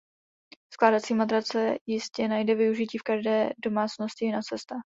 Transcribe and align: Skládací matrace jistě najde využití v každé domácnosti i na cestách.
Skládací 0.73 1.13
matrace 1.13 1.75
jistě 1.87 2.27
najde 2.27 2.55
využití 2.55 2.97
v 2.97 3.03
každé 3.03 3.49
domácnosti 3.65 4.25
i 4.25 4.31
na 4.31 4.41
cestách. 4.41 4.81